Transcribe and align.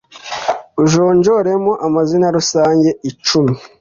ujonjoremo 0.83 1.71
amazina 1.87 2.27
rusange 2.37 2.89
icumi 3.09 3.55